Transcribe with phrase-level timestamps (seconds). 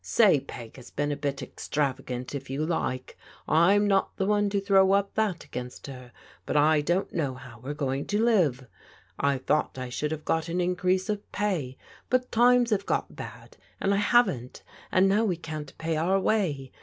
[0.03, 4.59] Say Peg has been a bit extravagant, if you like— I'm not the one to
[4.59, 6.11] throw up that against her—
[6.47, 8.65] but I don't know how we're going to live.
[9.19, 11.77] I thought I should have got an increase of pay,
[12.09, 16.71] but times have got bad, and I haven't, and now we can't pay our way.